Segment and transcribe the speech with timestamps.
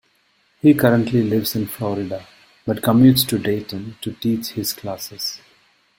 [0.63, 2.25] He currently lives in Florida,
[2.65, 5.39] but commutes to Dayton to teach his classes.